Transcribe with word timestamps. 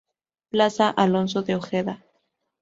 Plaza 0.49 0.89
Alonso 0.89 1.43
de 1.43 1.53
Ojeda. 1.53 2.03